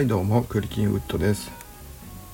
[0.00, 1.50] はいどうもクリキンウッドです。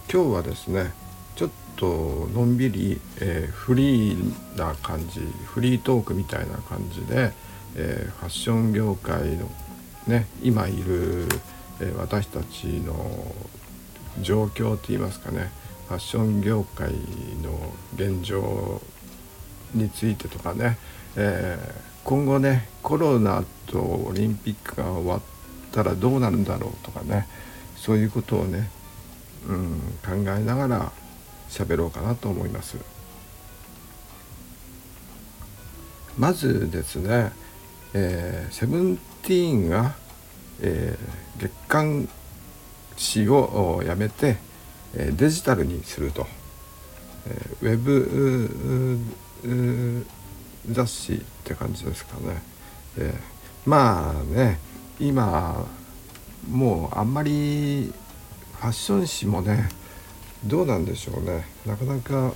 [0.08, 0.92] 今日はですね
[1.34, 7.32] ちょっとのんびり、えー、フリーな感じフリートークみたいな感じで、
[7.74, 9.50] えー、ファッション業界の
[10.06, 11.26] ね今いる、
[11.80, 13.34] えー、私たちの
[14.20, 15.50] 状況といいますかね
[15.88, 16.92] ファッション業界
[17.42, 18.80] の現状
[19.74, 20.78] についてとかね、
[21.16, 21.58] え
[22.04, 25.20] 今後ねコロナとオリンピックが終わっ
[25.72, 27.26] たらどうなるんだろうとかね
[27.86, 28.68] そういうことをね、
[29.48, 30.92] うん、考えながら
[31.48, 32.76] 喋ろうかなと思います。
[36.18, 37.30] まずですね、
[37.94, 39.94] えー、セブンティーンが、
[40.60, 42.08] えー、月刊
[42.96, 44.38] 誌をやめて、
[44.96, 46.26] えデジタルにすると、
[47.28, 48.98] えー、ウェブ
[50.72, 52.42] 雑誌って感じですかね。
[52.98, 54.58] えー、まあね
[54.98, 55.64] 今
[56.50, 57.92] もうあんまり
[58.54, 59.68] ファッション誌もね
[60.44, 61.46] どうなんでしょうね。
[61.66, 62.32] なかなか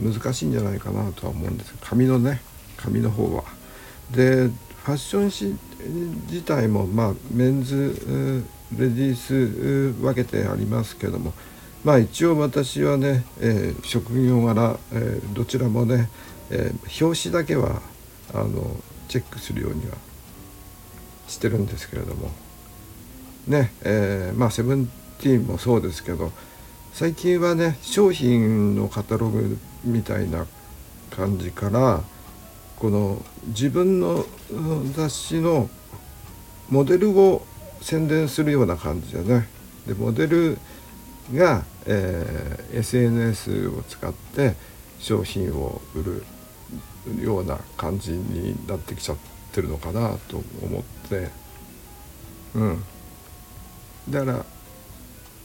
[0.00, 1.74] 難しいんじゃないかなとは思うんです。
[1.80, 2.40] 紙のね
[2.76, 3.44] 紙の方は。
[4.10, 5.56] でファッション誌
[6.30, 8.44] 自体もまあメンズ
[8.76, 11.32] レディース分けてありますけども。
[11.84, 16.08] まあ一応私はね、えー、職業柄、えー、どちらもね、
[16.48, 17.82] えー、表紙だけは
[18.32, 18.76] あの
[19.08, 19.96] チェックするようには
[21.28, 22.30] してるんですけれども。
[23.46, 24.86] ねえー、まあセブン
[25.18, 26.30] ティーンもそうですけど
[26.92, 30.46] 最近はね商品のカタログみたいな
[31.10, 32.02] 感じから
[32.76, 34.24] この自分の
[34.94, 35.68] 雑誌の
[36.68, 37.44] モデルを
[37.80, 39.48] 宣伝するような感じでね。
[39.86, 40.58] でモデル
[41.34, 44.54] が、えー、SNS を使って
[44.98, 49.16] 商品を売るような感じになってきちゃっ
[49.52, 51.01] てるのかなと思って
[52.54, 52.84] うん。
[54.08, 54.44] だから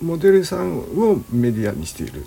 [0.01, 2.25] モデルさんをメディアにしている。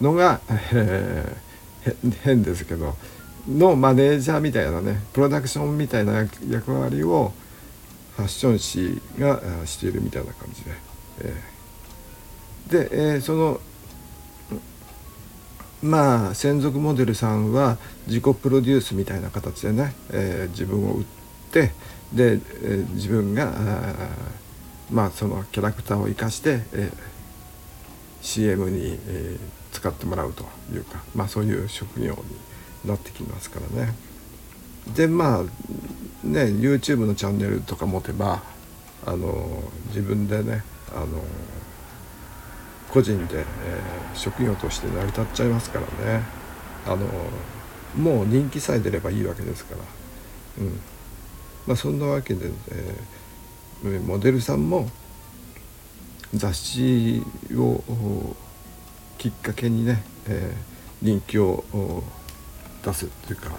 [0.00, 0.40] のが、
[0.72, 2.94] えー、変ですけど
[3.48, 7.32] のマネージャーみたいなねプロダクションみたいな役割を
[8.16, 10.70] ファッション誌がしているみたいな感じで、
[11.20, 13.60] えー、で、えー、その
[15.82, 17.76] まあ専属モデルさんは
[18.06, 21.04] 自己プロデュースみたいな形でね、えー、自分を売っ
[21.52, 21.72] て
[22.14, 23.52] で、えー、自分が
[24.90, 26.92] まあそのキャラクターを生かして、えー、
[28.22, 32.14] CM に、えー、使ってもらうというか、まあ、そういう職業
[32.84, 33.94] になってきますからね。
[34.94, 35.42] でまあ
[36.26, 38.42] ね YouTube のチャンネルとか持てば
[39.06, 40.62] あの自分でね
[40.94, 41.06] あの
[42.90, 46.22] 個人で、えー、職業として成り立っちゃいますからね。
[46.86, 47.06] あの
[47.96, 49.80] もう人気さえ出ればいいわけですから、
[50.58, 50.80] うん。
[51.66, 54.88] まあ、そんなわけで、えー、モデルさんも
[56.34, 57.22] 雑誌
[57.54, 57.82] を
[59.18, 61.64] きっかけにね、えー、人気を
[62.84, 63.50] 出すっていうか、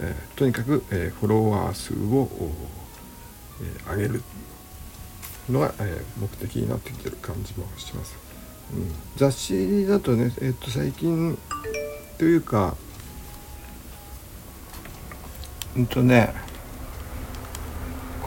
[0.00, 2.28] えー、とにかく、えー、フォロワー数を、
[3.62, 4.22] えー、上げる
[5.48, 8.16] のが、えー、目的になってきてる感じもします。
[8.74, 11.38] うん、雑誌だとね、えー、っと最近
[12.18, 12.76] というか
[15.74, 16.34] うんとね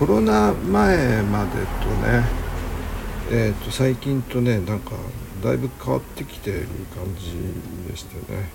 [0.01, 2.23] コロナ前までとね
[3.29, 4.93] えー、っと最近とねなんか
[5.43, 7.35] だいぶ変わってきてる感じ
[7.87, 8.49] でしてね。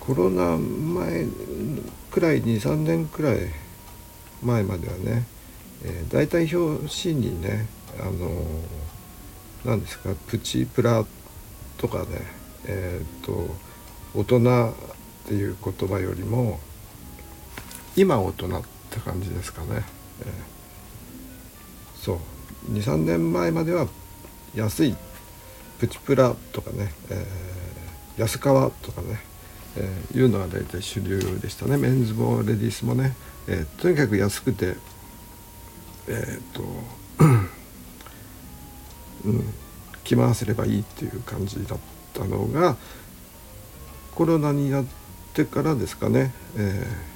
[0.00, 1.26] コロナ前
[2.10, 3.50] くらい23年くらい
[4.42, 5.26] 前まではね
[5.84, 7.66] えー、大体表紙にね
[8.00, 8.30] あの
[9.66, 11.04] 何ですかプチプラ
[11.76, 12.06] とかね
[12.64, 13.54] えっ、と
[14.14, 14.72] 大人っ
[15.26, 16.60] ていう言葉よりも
[17.94, 19.84] 今大人って感じですかね、
[20.20, 20.28] えー、
[22.02, 22.18] そう。
[22.72, 23.88] 23年前までは
[24.54, 24.96] 安い
[25.78, 29.20] プチプラとかね、えー、安川とかね、
[29.76, 31.76] えー、いうのが大体主流でしたね。
[31.76, 33.14] メンズもレディースもね、
[33.48, 34.76] えー、とにかく安くて
[36.08, 36.62] えっ、と
[39.24, 39.54] うん
[40.04, 41.78] 着回せればいいっていう感じだっ
[42.12, 42.76] たのが
[44.14, 44.84] コロナになっ
[45.32, 47.13] てからですかね、えー、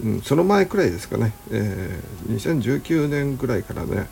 [0.00, 4.08] うん、その前くらいですかね、えー、2019年くらいからね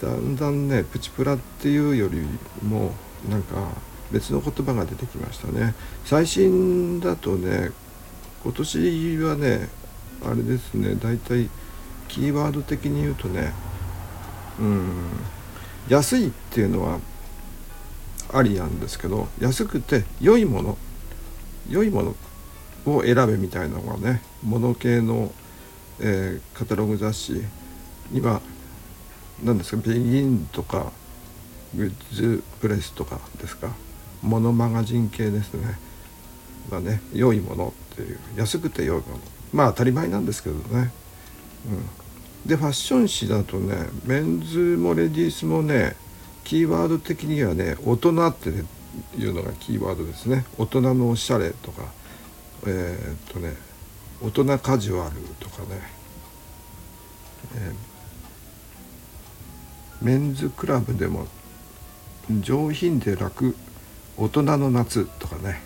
[0.00, 2.22] だんだんねプチプラっていうより
[2.66, 2.92] も
[3.28, 3.68] なんか
[4.12, 5.74] 別の言葉が出てきましたね。
[6.04, 7.70] 最新だとね
[8.42, 9.68] 今年はね
[10.24, 11.48] あれですね大体
[12.08, 13.52] キーワード的に言うとね
[14.58, 15.08] うん
[15.88, 16.98] 安いっていうのは
[18.32, 20.78] ありなんですけど安くて良いもの
[21.68, 22.14] 良いもの
[22.86, 25.32] を選べみたいなのがねモノ系の、
[26.00, 27.42] えー、カタログ雑誌。
[28.12, 28.40] 今
[29.42, 30.92] 何ですかベギンとか
[31.74, 33.70] グッズプレスとかですか？
[34.22, 35.78] モノマガジン系ですね。
[36.70, 38.18] まあね良いものっていう。
[38.36, 39.18] 安くて良いもの。
[39.52, 40.92] まあ当たり前なんですけどね、
[42.44, 45.96] うん、でファッション誌だとねメンズもレディースもね
[46.44, 50.44] キーワード的にはね大人っていうのがキーワードですね。
[50.58, 51.84] 大人のおしゃれとか。
[52.66, 53.54] えー、っとね
[54.22, 55.80] 大人カジュアルとかね、
[57.56, 61.26] えー、メンズクラブでも
[62.40, 63.56] 上品で楽
[64.16, 65.62] 大人の夏とかね。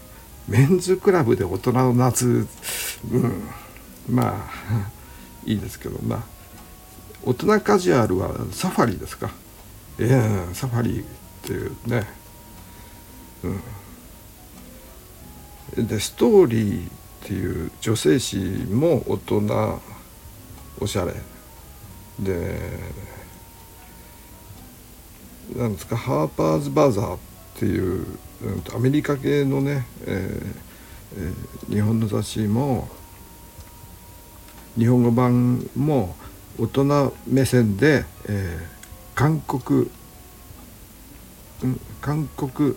[0.47, 2.47] メンズクラブで大人の夏
[3.11, 3.43] うん
[4.09, 4.91] まあ
[5.47, 6.23] いいですけどまあ
[7.23, 9.31] 大人カジュアルはサファリですか？
[9.99, 11.05] ええー、サファリっ
[11.43, 12.07] ていうね。
[13.43, 13.61] うん。
[15.77, 16.91] でストーリーっ
[17.27, 19.81] ていう女性誌も大人
[20.81, 21.15] おしゃれ。
[22.21, 22.59] で
[25.57, 27.19] なんですかハーパーズ・バザーっ
[27.59, 28.07] ていう、
[28.43, 30.65] うん、アメリカ系のね、えー
[31.17, 32.89] えー、日本の雑誌も
[34.77, 36.17] 日本語版も
[36.59, 39.91] 大人目線で、えー、韓国、
[41.63, 42.77] うん、韓国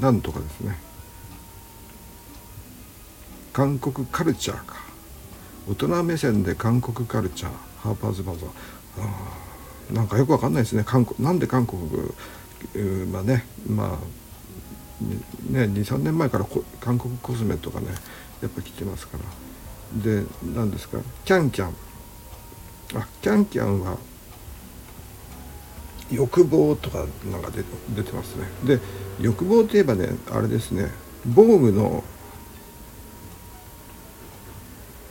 [0.00, 0.87] なんとかですね。
[3.58, 4.76] 韓国カルチャーか。
[5.68, 7.50] 大人目線で韓国カルチャー。
[7.80, 8.48] ハーパーズ・バザー。
[9.00, 10.84] あなんかよくわかんないですね。
[10.86, 11.82] 韓国なんで韓国
[13.10, 15.02] まあねまあ
[15.52, 16.46] ね23年前から
[16.80, 17.88] 韓国コスメとかね
[18.40, 19.24] やっぱ来てますから。
[20.04, 20.22] で
[20.54, 20.98] 何ですか？
[21.24, 21.74] キャンキャン。
[22.94, 23.98] あキャンキャンは
[26.12, 27.64] 欲望とかなんか出
[27.96, 28.46] 出てますね。
[28.64, 28.78] で
[29.20, 30.92] 欲望といえばねあれですね。
[31.26, 32.04] 防具の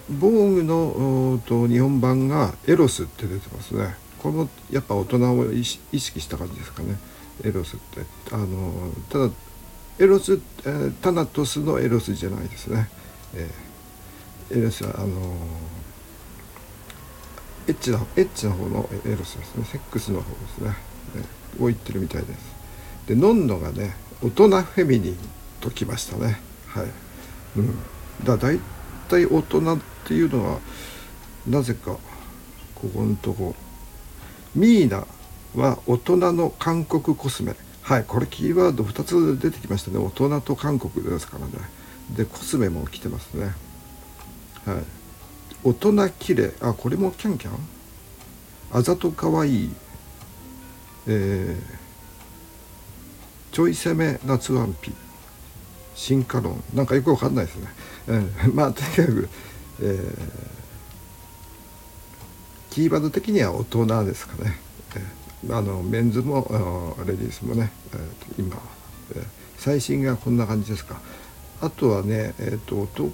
[0.10, 3.96] 防具のと日本版がエロスって出てますね。
[4.20, 6.98] このやっぱ大人を意識した感じですかね。
[7.44, 8.06] エロスって。
[8.32, 9.30] あのただ
[10.00, 12.88] エロス、えー、タナトスのエロスじゃないですね、
[13.34, 15.36] えー、エロスはあの
[17.68, 19.66] エッチなエッチな方のエロスですね。
[19.66, 20.76] セックスの方ですね、
[21.18, 22.56] えー、を言ってるみたいです。
[23.08, 25.18] でノンノがね大人フェミニン
[25.62, 26.40] ときましたね。
[26.68, 26.86] はい。
[27.58, 27.76] うん。
[28.24, 28.60] だ大
[29.08, 30.60] 体大人っていうのは
[31.48, 31.98] なぜか
[32.76, 33.56] ここのとこ
[34.54, 35.06] ミーナ
[35.56, 37.56] は大人の韓国コスメ。
[37.82, 39.98] はいこれキーワード2つ出てきましたね。
[39.98, 41.54] 大人と韓国ですからね。
[42.12, 43.54] でコスメも来てますね。
[44.66, 44.84] はい。
[45.64, 47.54] 大人きれいあこれもキャンキャン？
[48.72, 49.72] あざとかわいい。
[51.08, 54.92] えー、ちょい攻め夏ワンピ。
[55.98, 56.64] 進化論。
[56.74, 57.68] なんかよくわかんないですね、
[58.08, 59.30] えー、まあとにかく、
[59.82, 60.30] えー、
[62.70, 64.60] キーワード的には大人ですかね、
[64.96, 68.56] えー、あのメンズもレディースもね、えー、今、
[69.16, 69.26] えー、
[69.58, 71.02] 最新がこんな感じですか。
[71.60, 73.12] あとはね、えーと、男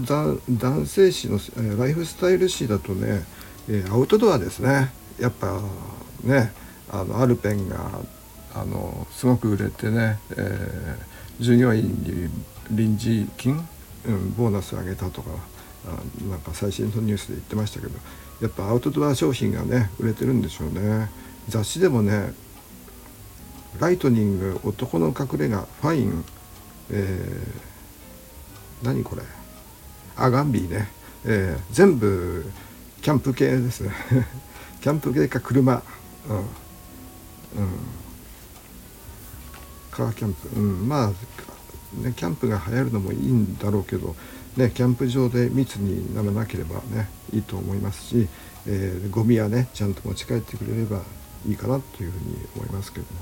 [0.00, 3.24] 男性誌の、えー、ライフスタイル誌だとね、
[3.68, 4.90] えー、アウトドアですね。
[5.20, 5.60] やっぱ
[6.24, 6.52] ね
[6.90, 8.00] あのアルペンが
[8.54, 12.28] あのすごく売れてね、えー、従業員に
[12.70, 13.66] 臨時金、
[14.06, 15.30] うん、ボーナス上げたとか
[15.86, 17.92] あなんか最新のニュースで言ってましたけど
[18.40, 21.08] やっぱアウトドア商品がね売れてるんでしょうね。
[21.48, 22.32] 雑誌でもね
[23.80, 26.24] ライトニング男の隠れ家ファイン、
[26.90, 29.22] えー、何これ？
[30.16, 30.88] アガンビーね、
[31.24, 32.44] えー、全部
[33.00, 33.92] キャンプ系ですね。
[34.82, 35.82] キャンプ系か車、
[36.28, 36.44] うん、うん、
[39.92, 41.08] カーキャンプ、うん、まあ、
[42.02, 44.16] ね、キャンプが流行るのもいいんだろうけど、
[44.56, 48.28] ね、キャンプ場で密にならなければねいいと思いますし、
[48.66, 51.02] えー、ゴミはねちゃんと持ち帰ってくれれば
[51.46, 53.20] いいかなというふうに思いますけども。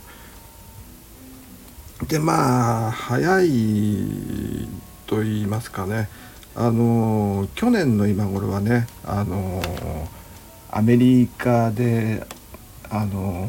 [2.06, 4.68] でまあ早い
[5.06, 6.08] と言いますかね
[6.54, 9.62] あの去年の今頃はねあの
[10.70, 12.26] アメリカで
[12.88, 13.46] あの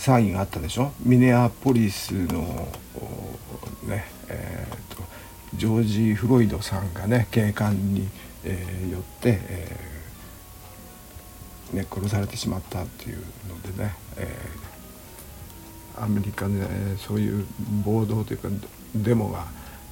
[0.00, 0.92] 騒ぎがあったでしょ？
[1.04, 2.68] ミネアポリスの
[3.84, 5.02] ねえーと、
[5.54, 8.08] ジョージ・フロイドさんがね警官に、
[8.44, 16.66] えー、よって、えー、ね、殺されてしまったっていうのでね、えー、アメリカで、ね、
[16.96, 17.44] そういう
[17.84, 18.48] 暴動というか
[18.94, 19.48] デモが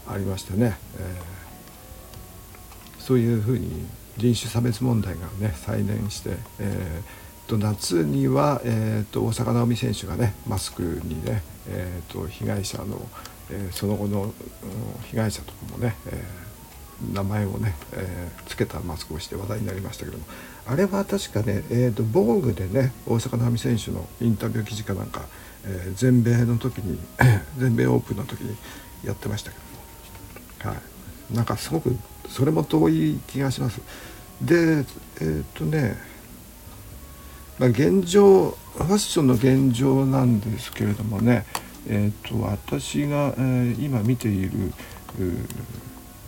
[0.06, 1.14] ありましてね、え、
[2.98, 3.86] そういうふうに
[4.16, 13.00] 人種差別問題がね再燃して、えーと夏には、えーと、大坂なおみ選手がねマスクにね、えーと、被害者の、
[13.50, 14.32] えー、その後の、
[15.10, 16.22] 被害者とかもね、え
[17.12, 20.24] 名前をね、えー、つけたマスクをして話題になりましたけども
[20.66, 25.22] あれは確かね、えーと、防具でね大坂なおみ選手のインタビュー記事かなんか、
[25.64, 26.98] え、全米の時に
[27.56, 28.56] 全米オープンの時に
[29.04, 29.56] やってましたけ
[30.60, 30.80] ども、は
[31.32, 31.96] い、なんかすごく
[32.28, 33.80] それも遠い気がします。
[34.42, 34.84] で
[35.20, 35.96] えっ、とね
[37.58, 41.44] まあ、現状ファッションの現状なんですけれどもね、
[41.88, 44.72] えーと、私が、えー、今見ている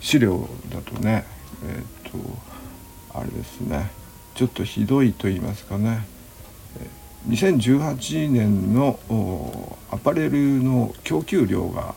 [0.01, 1.25] 資料だとね
[1.63, 2.17] えっ、ー、と
[3.13, 3.91] あれですね
[4.35, 6.05] ちょっとひどいと言いますかね
[7.27, 8.99] 2018年の
[9.91, 11.93] アパレルの供給量が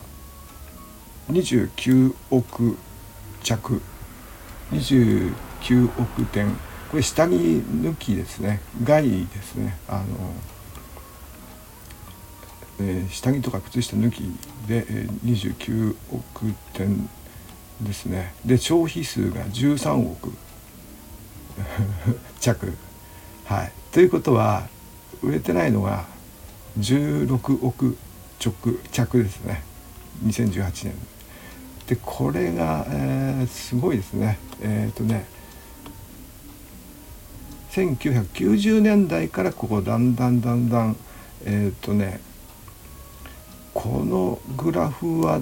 [1.31, 2.77] 29億
[3.41, 3.81] 着
[4.71, 5.33] 29
[5.99, 6.55] 億点
[6.95, 8.61] これ下着抜きですね。
[8.81, 9.75] 外ですね。
[9.89, 10.05] あの、
[12.79, 14.21] えー、下着とか靴下抜き
[14.65, 17.09] で、えー、29億点
[17.81, 18.33] ですね。
[18.45, 20.31] で消費数が13億
[22.39, 22.71] 着。
[23.43, 23.73] はい。
[23.91, 24.69] ということは
[25.21, 26.05] 売れてないのが
[26.79, 27.97] 16億
[28.41, 28.53] 直
[28.93, 29.63] 着ですね。
[30.23, 30.93] 2018年。
[31.87, 34.39] でこれが、えー、すごいですね。
[34.61, 35.34] えっ、ー、とね
[37.75, 40.95] 1990年代からここだんだんだんだん
[41.43, 42.21] えっ、ー、とね
[43.73, 45.41] このグラフは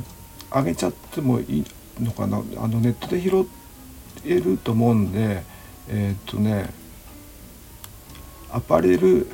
[0.52, 1.66] 上げちゃってもいい
[2.02, 2.38] のかな？
[2.58, 3.46] あのネットで拾
[4.25, 5.44] えると思うんで
[5.88, 6.74] えっ、ー、とね
[8.52, 9.28] アパレル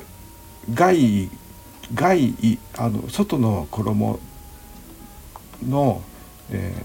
[0.74, 1.30] 外
[1.94, 2.34] 外
[2.76, 4.20] あの外の衣
[5.66, 6.02] の、
[6.50, 6.84] え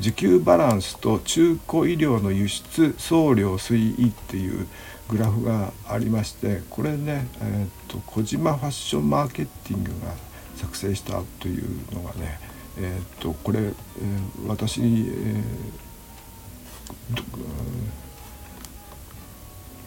[0.00, 4.66] ー、需給バランスと中古医療の輸出送料推移っていう
[5.08, 10.12] グラフがありましてこれね、えーと、小島ファッションマーケティングが
[10.56, 12.38] 作成したというのがね、
[12.78, 13.74] えーと、これ、えー、
[14.46, 17.22] 私に、えー、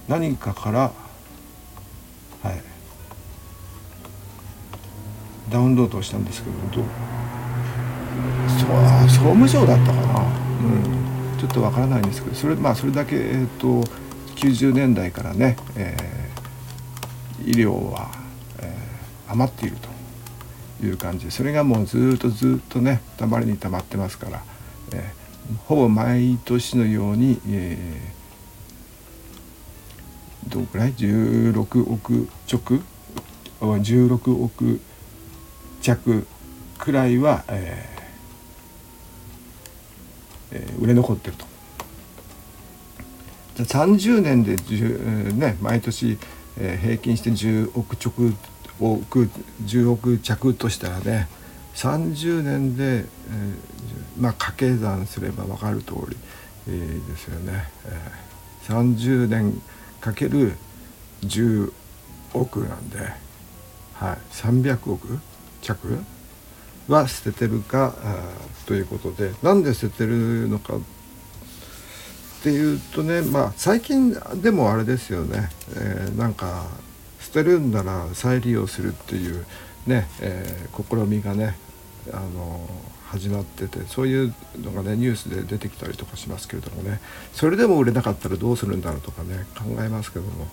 [0.07, 0.79] 何かから
[2.43, 2.61] はい
[5.49, 6.85] ダウンロードしたんですけどどう？
[8.59, 8.69] そう
[9.09, 13.81] 総務省だったかな、うん、ちょっとわからないんですけどそれまあそれだけえっ、ー、と
[14.37, 18.11] 90年代からね、えー、医療は、
[18.59, 19.77] えー、余っている
[20.79, 21.25] という感じ。
[21.25, 24.43] でそれがもうずっとずっとねたまりにたまってますから、
[24.93, 32.81] えー、ほぼ毎年のように、えー、どのくらい？16億直
[33.59, 34.79] ？16億
[35.81, 36.27] 弱
[36.77, 41.56] くらいは、えーえー、売れ残ってると。
[43.63, 44.55] 30年で、
[45.33, 46.17] ね、毎年、
[46.59, 48.33] えー、平均して10億直
[48.79, 49.29] 億
[49.63, 51.27] 10億着としたらね
[51.73, 53.05] 30年で、えー、
[54.19, 56.17] まあ掛け算すれば分かる通り、
[56.67, 59.61] えー、ですよね、えー、30年
[59.99, 60.53] かける
[61.21, 61.73] 10
[62.33, 62.99] 億なんで、
[63.93, 65.19] はい、300億
[65.61, 65.97] 着
[66.87, 67.95] は捨ててるか
[68.65, 70.96] ということでなんで捨ててるのかって
[72.43, 76.65] ていうとねまあ最近でもあれですよね、えー、なんか
[77.19, 79.45] 捨てるんなら再利用するっていう
[79.85, 81.57] ね、えー、試みがね
[82.13, 82.67] あの
[83.07, 86.99] 始まっててそういうのがねニュースで出てきたりとかしますけれどもね。
[87.33, 90.47] それでも売れなかったらどうするんだろうとかね考えますけども。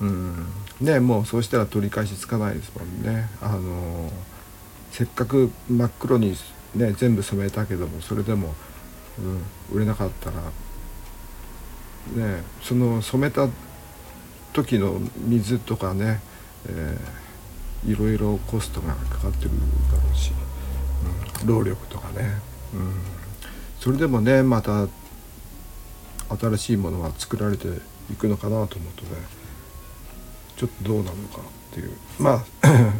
[0.00, 0.46] うん。
[0.80, 3.28] ねもうそうしたら取り返しつかないですもんね。
[3.40, 4.10] あの
[4.92, 6.36] せっかく真っ黒に
[6.76, 8.54] ね全部染めたけどもそれでも、
[9.18, 10.36] うん、売れなかったら
[12.08, 13.48] ねその染めた
[14.52, 16.20] 時の水とかね、
[16.68, 19.50] えー、いろいろコストがかかってる
[19.90, 20.32] だろうし、
[21.40, 22.30] うん、労力とかね、
[22.74, 22.92] うん、
[23.80, 24.88] それでもねまた
[26.36, 27.68] 新しいものは作られて
[28.10, 29.42] いくのかなと思うとね
[30.56, 31.40] ちょっとどうなのか
[31.72, 31.92] っていう。
[32.18, 32.68] まあ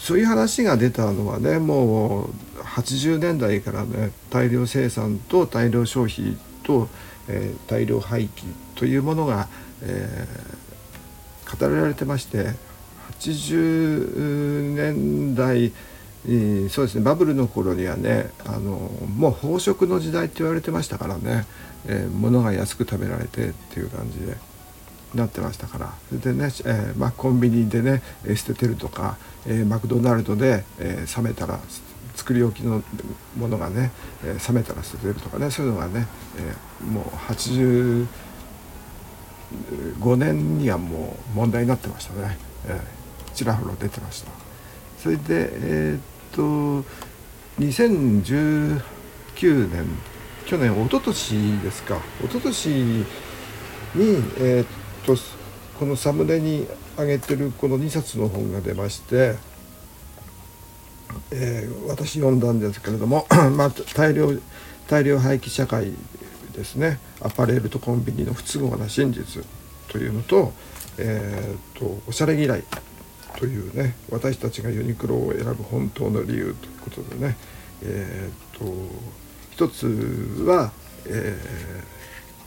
[0.00, 6.88] そういう話が出たのはねもう80年代からね大量生産と大量消費と
[7.28, 9.48] えー、大量廃棄というものが、
[9.82, 12.50] えー、語られてまして
[13.20, 15.72] 80年代
[16.70, 21.46] そうですねバブルの頃にはねあのもう飽食の時代って言われてましたからね、
[21.86, 24.36] えー、物が安く食べられてっていう感じで
[25.14, 25.94] なってましたから。
[26.08, 28.02] それでね、えーまあ、コンビニでね
[28.34, 29.16] 捨ててるとか、
[29.46, 31.60] えー、マクドナルドで、えー、冷めたら
[32.16, 32.82] 作り置きの
[33.38, 33.92] ものがね、
[34.24, 36.08] えー、冷めたら捨ててるとかねそういうのがね、
[36.38, 38.06] えー、もう85
[40.16, 44.30] 年にはもう問題になってましたね、えー、ちらほら出てました。
[44.98, 46.00] それでえー、っ
[46.32, 46.82] と
[47.60, 48.80] 2019
[49.68, 49.86] 年
[50.46, 51.98] 去年一昨年ですか。
[52.22, 53.04] 一昨年に、
[54.38, 54.66] えー、っ
[55.04, 55.16] と
[55.78, 59.34] このサムネに上げてるこの2冊の本が出まして、
[61.30, 64.30] えー、私読んだんですけれども、 まあ、大量
[64.88, 65.92] 大量廃棄社会
[66.54, 66.98] ですね。
[67.20, 69.44] アパレルとコンビニの不都合な真実
[69.88, 70.52] というのと,、
[70.98, 72.64] えーと、おしゃれ嫌い
[73.38, 77.36] というね私たちがユニクロを選ぶ本当の理由ということでね
[77.82, 78.64] えー、と
[79.50, 79.86] 一つ
[80.46, 80.72] は、
[81.06, 81.38] え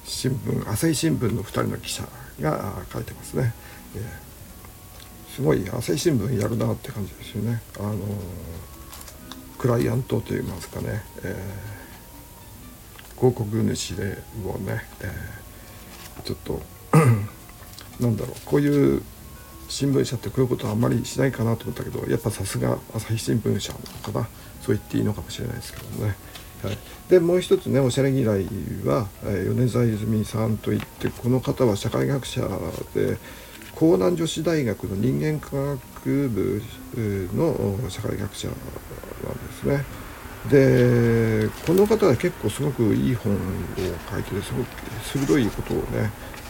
[0.04, 2.04] ー、新聞朝日新聞の2人の記者
[2.42, 3.54] が書いてますね、
[3.96, 4.04] えー、
[5.40, 7.62] すごい朝日新聞やるなって感じですよね。
[7.80, 7.96] あの
[9.58, 16.62] クライアントといいますかね、えー、広告主でをね、えー、ちょっと
[18.04, 18.36] なんだろう。
[18.44, 19.02] こういう
[19.70, 24.28] 新聞社ってこういうことはあんまりしないかなと思ったけどやっぱさすが朝日新聞社なのかな。
[24.62, 26.16] そう言っていいのかもしれないですけどね。
[26.64, 26.78] はい、
[27.08, 28.44] でもう一つねおしゃれ嫌い
[28.84, 32.42] は、えー、米沢泉さんといってこの方は社会学者
[32.94, 33.18] で
[33.80, 35.56] 江南女子大学の人間科
[36.04, 36.62] 学部
[37.34, 39.86] の社会学者なんですね。
[40.50, 43.38] でこの方は結構すごくいい本を
[44.12, 44.68] 書いててすごく
[45.04, 45.84] 鋭いことをね、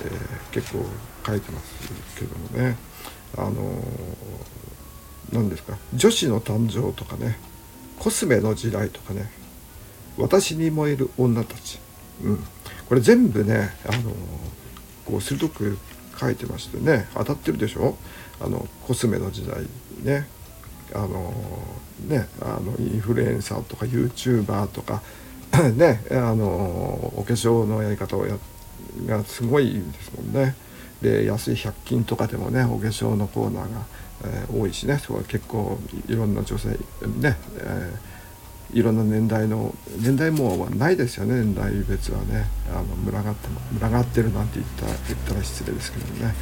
[0.03, 0.85] えー、結構
[1.25, 2.75] 書いてますけどもね。
[3.37, 3.83] あの
[5.31, 5.77] 何ですか？
[5.93, 7.37] 女子の誕生とかね
[7.99, 9.29] コスメの時代とかね
[10.17, 11.79] 私に燃える女たち、
[12.23, 12.43] うん、
[12.87, 14.11] これ全部ねあの
[15.05, 15.77] こう鋭く
[16.19, 17.95] 書いてましてね当たってるでしょ？
[18.41, 19.63] あのコスメの時代
[20.03, 20.27] ね。
[20.93, 21.33] あの
[22.07, 25.03] ねあのインフルエンサーとか YouTuber とか
[25.75, 28.35] ねあのお化粧のやり方をや
[29.05, 30.55] がすごいですもんね。
[31.01, 33.85] で安い100均とかでもねお化粧のコーナーが、
[34.25, 34.97] えー、多いしね。
[34.97, 36.77] そこは結構いろんな女性ね、
[37.57, 37.97] えー、
[38.73, 43.47] いろんな年代の年代もはないですよね年代別はねあの群がって
[43.79, 46.33] 群がってるなんて言った言ったら失礼ですけどね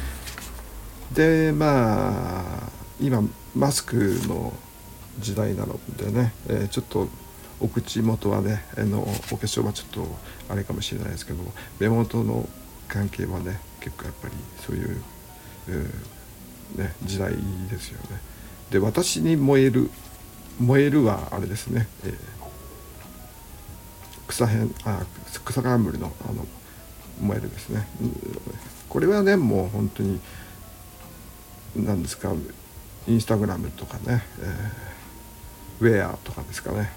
[1.14, 2.68] でまあ
[3.00, 3.22] 今
[3.54, 4.52] マスクの
[5.20, 7.08] 時代なのでね、えー、ちょっと
[7.60, 10.06] お口元はねあのお化粧はちょっと
[10.48, 11.38] あれかもしれないですけど
[11.80, 12.48] 目元の
[12.88, 15.02] 関係はね結構やっぱりそういう、
[15.68, 17.32] えー、ね、時代
[17.70, 18.20] ですよね。
[18.70, 19.90] で私に燃える
[20.60, 22.12] 燃えるはあれですね、えー、
[24.26, 25.04] 草編あ
[25.44, 26.46] 草冠のあの
[27.20, 27.86] 燃えるですね。
[28.88, 30.20] これはねもう本当に
[31.76, 32.32] 何ですか
[33.06, 36.90] インスタグラムとかね、えー、ウェアとかですかね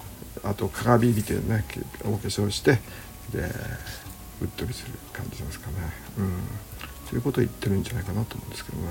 [0.44, 1.64] あと鏡見てね
[2.04, 2.78] お化粧して
[3.32, 3.50] で
[4.40, 5.74] うっとりする感じですかね。
[6.18, 6.32] うん
[7.12, 8.88] ということを言ってるんじゃないかなと思うんですけどね。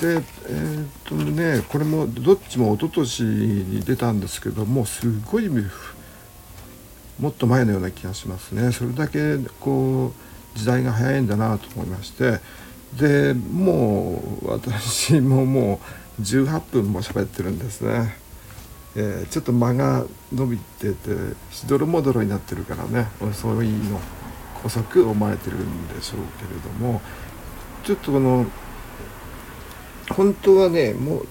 [0.00, 8.72] でえー、っとねこれもどっちも一昨年に出たんですけどもすごいもっと前のような気がしますね。
[8.72, 10.12] それだけこ
[10.54, 12.40] う時代が早いんだなと思いまして
[12.98, 15.80] でもう私もも
[16.18, 18.16] う18分も喋ってるんですね。
[18.96, 21.10] えー、ちょっと間が伸びてて
[21.50, 24.00] しどろもどろになってるからね遅いの
[24.64, 27.00] 遅く思われてるんでしょうけれども
[27.82, 28.46] ちょっとこの
[30.10, 31.26] 本当はねもう、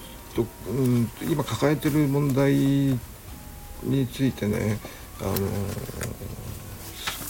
[0.68, 4.78] うん、今抱えてる問題についてね
[5.20, 5.36] あの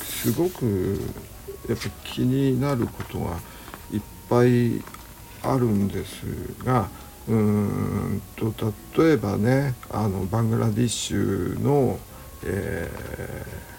[0.04, 1.00] すごく
[1.68, 3.38] やっぱ気になることが
[3.92, 4.82] いっぱい
[5.42, 6.24] あるんです
[6.64, 6.88] が
[7.28, 8.54] うーんと
[9.02, 11.98] 例えばねあのバングラディッシュの、
[12.44, 12.90] え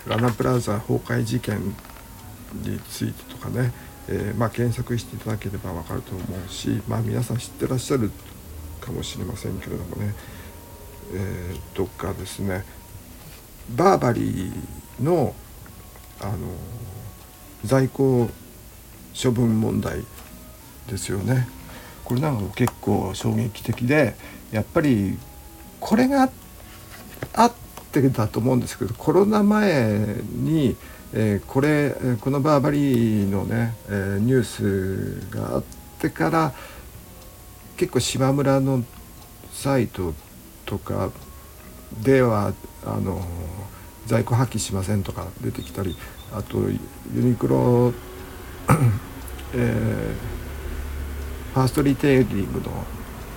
[0.06, 1.60] ー、ラナプラザ崩壊事件
[2.54, 3.72] についてとかね
[4.08, 8.12] えー、まあ、検索していただければ分かると思うし、まあ、皆さん知ってらっしゃる
[8.80, 10.14] かもしれませんけれどもね、
[11.14, 12.64] えー、とかですね
[13.76, 15.34] バーバリーの
[16.22, 16.38] あの
[17.64, 18.30] 在庫
[19.22, 20.06] 処分問題
[20.88, 21.48] ですよね。
[22.04, 24.16] これなんか結構衝撃的で
[24.52, 25.18] やっぱり
[25.80, 26.30] これが
[27.34, 27.54] あっ
[27.92, 30.76] てだと思うんですけどコロナ前に
[31.18, 35.64] えー、これこのバーバリーのね、えー、ニュースがあっ
[35.98, 36.54] てから
[37.78, 38.84] 結構島村の
[39.54, 40.14] サイト
[40.66, 41.12] とか
[42.04, 42.54] では
[42.86, 43.26] あの
[44.06, 45.96] 在庫破棄しませんとか出てきたり
[46.34, 46.78] あとユ
[47.14, 47.94] ニクロ、
[49.54, 50.14] えー、
[51.54, 52.72] ファーストリテイリングの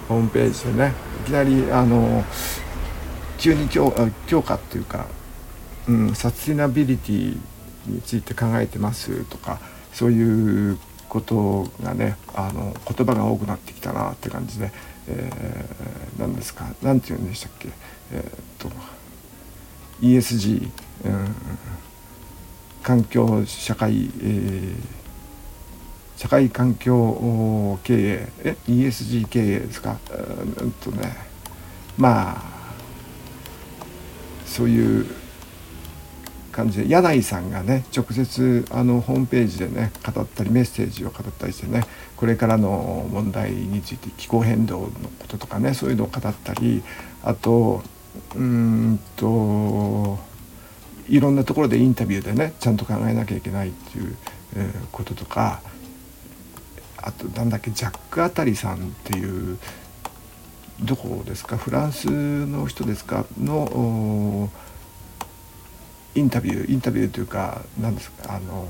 [0.09, 2.25] ホームページでねいきなりあの
[3.39, 3.95] 急に強
[4.27, 5.07] 強化っていうか、
[5.87, 7.39] うん、サスティナビリティ
[7.89, 9.59] について考えてますとか
[9.93, 14.71] そういうことがねあの言葉が多くなってきたなって感じで、
[15.09, 17.69] えー、何ですか何て言うんでしたっけ
[18.13, 18.71] えー、っと
[20.01, 20.71] ESG、
[21.05, 21.35] うん、
[22.83, 24.77] 環境社会、えー、
[26.17, 29.99] 社会環境経営え ESG 経営ですか
[30.61, 31.17] うんとね
[31.97, 32.59] まあ
[34.47, 35.07] そういう
[36.59, 41.85] 感じで柳井さんがね直接あのホームページでね語ったりメッセージを語ったりしてね
[42.17, 44.89] これからの問題について気候変動の
[45.21, 46.83] こととかねそういうのを語ったり
[47.23, 47.85] あと
[48.35, 50.19] うんと
[51.09, 54.17] いろんなところでインタビューでねちゃんと考えなきゃいけないっていう、
[54.91, 55.63] こととか
[56.97, 59.59] あとなんだっけジャック・アタリさんっていう
[60.81, 64.51] どこですかフランスの人ですかの
[66.15, 68.67] インタビューインタビューというか何ですかあの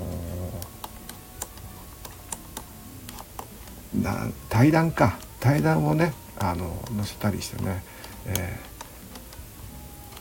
[4.03, 5.19] な対談か。
[5.41, 7.83] 対談をねあの載せたりしてね、
[8.27, 8.59] え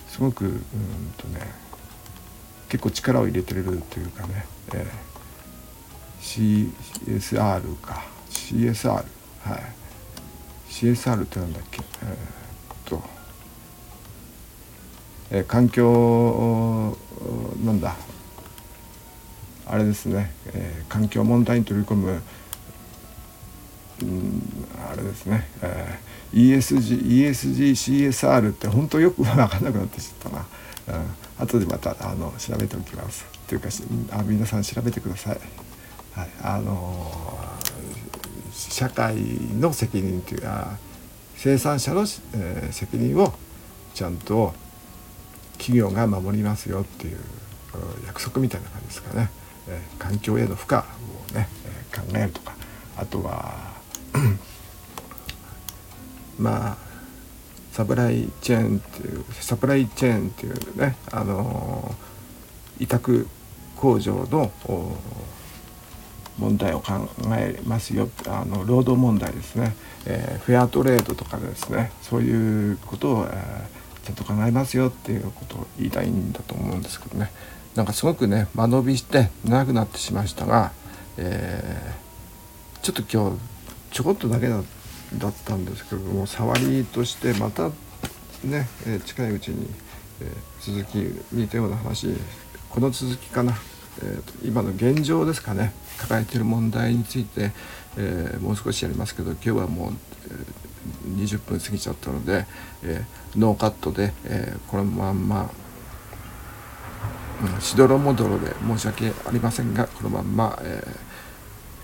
[0.07, 0.61] ー、すごくうん
[1.17, 1.39] とね
[2.69, 6.71] 結構力を入れてるというかね、えー、
[7.07, 8.05] CSR か。
[8.29, 9.03] CSR はい。
[10.69, 11.81] CSR ってなんだっけ？
[12.03, 12.15] えー、
[15.31, 16.95] え、環境
[17.65, 17.95] なんだ？
[19.69, 22.21] あれですね、え、環境問題に取り込む
[24.01, 24.41] うん
[24.89, 27.71] あれですね、えー、ESG、ESG、
[28.09, 33.25] CSR って本当よく分かんなくなってきちゃったな、うん、後でまたあの調べておきます。
[33.47, 33.69] というか
[34.11, 35.39] あ皆さん調べてください、
[36.13, 39.15] はい、あのー、社会
[39.59, 40.77] の責任というか
[41.35, 42.01] 生産者の、
[42.35, 43.33] えー、責任を
[43.93, 44.53] ちゃんと
[45.57, 47.17] 企業が守りますよっていう
[48.05, 49.29] 約束みたいな感じですかね、
[49.67, 50.81] えー、環境への負荷を
[51.33, 52.57] ね、えー、考えるとか。
[52.97, 53.53] あとは
[56.39, 56.77] まあ
[57.71, 61.95] サプライチェーンっていうサプライチェーンっていうねあの
[62.79, 63.27] 委託
[63.75, 64.51] 工場の
[66.39, 68.09] 問題を考えますよ。
[68.27, 71.91] あの労働問題ですね、えー、フェアトレードとかですね。
[72.01, 77.29] そういうことを、えー、ちゃんと考えますよっていうことを言いたいんだと思うんですけどね。
[77.75, 80.71] なんかすごくね間延びして長くなってしまいましたが、
[81.17, 83.37] えー、ちょっと今日
[83.91, 84.63] ちょこっとだけだっ
[85.45, 87.69] たんですけども触りとしてまた
[88.43, 89.67] ね、え、近いうちに、
[90.21, 90.95] え、続き
[91.33, 92.07] 似たような話
[92.69, 93.53] この続きかな、
[94.01, 95.73] えーと、今の現状ですかね。
[95.97, 97.51] 抱えている問題について、
[97.97, 99.93] えー、もう少しやりますけど今日はもう、
[100.25, 100.66] えー、
[101.07, 102.45] 20分過ぎちゃったので、
[102.83, 105.49] えー、ノーカットで、えー、このまんま、
[107.55, 110.83] うん、しどろもどろで申し訳ありませんがこのまんま、え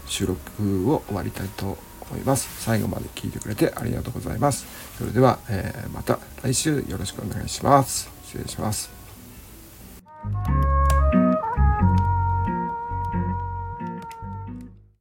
[0.05, 1.77] ー、収録を終わりたいと
[2.09, 2.63] 思います。
[2.63, 4.65] 最後まで聞いてくれてありがとうございます。
[4.97, 8.09] それでは、えー、また来週よろしくお願いします。
[8.25, 10.62] 失礼します。